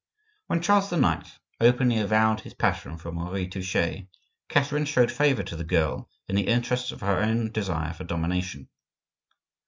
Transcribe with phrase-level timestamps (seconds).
[0.47, 1.37] When Charles IX.
[1.59, 4.07] openly avowed his passion for Marie Touchet,
[4.49, 8.67] Catherine showed favor to the girl in the interests of her own desire for domination.